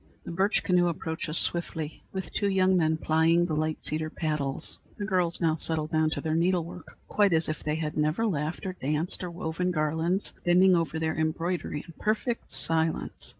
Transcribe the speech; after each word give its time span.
The 0.25 0.31
birch 0.31 0.63
canoe 0.63 0.87
approaches 0.87 1.37
swiftly, 1.37 2.01
with 2.11 2.33
two 2.33 2.47
young 2.49 2.75
men 2.75 2.97
plying 2.97 3.45
the 3.45 3.53
light 3.53 3.83
cedar 3.83 4.09
paddles. 4.09 4.79
The 4.97 5.05
girls 5.05 5.39
now 5.39 5.53
settle 5.53 5.85
down 5.85 6.09
to 6.09 6.21
their 6.21 6.33
needle 6.33 6.63
work, 6.65 6.97
quite 7.07 7.33
as 7.33 7.47
if 7.47 7.63
they 7.63 7.75
had 7.75 7.95
never 7.95 8.25
laughed 8.25 8.65
or 8.65 8.73
danced 8.73 9.23
or 9.23 9.29
woven 9.29 9.69
garlands, 9.69 10.33
bending 10.43 10.75
over 10.75 10.97
their 10.97 11.15
embroidery 11.15 11.83
in 11.85 11.93
perfect 11.99 12.49
silence. 12.49 13.29